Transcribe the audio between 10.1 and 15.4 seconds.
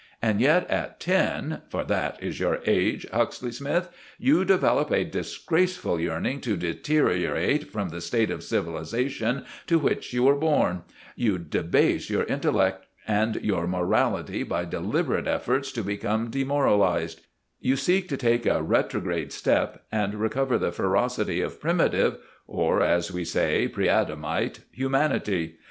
you are born; you debase your intellect and your morality by deliberate